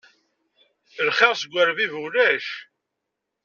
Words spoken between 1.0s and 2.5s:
Lxiṛ seg urbib ulac.